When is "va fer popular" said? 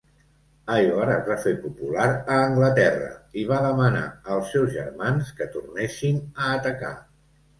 1.31-2.05